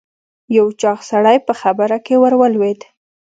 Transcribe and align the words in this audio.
یو 0.57 0.67
چاغ 0.81 0.99
سړی 1.11 1.37
په 1.47 1.53
خبره 1.61 1.97
کې 2.05 2.15
ور 2.21 2.33
ولوېد. 2.37 2.79